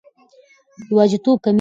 [0.89, 1.49] یوازیتوب کمېږي.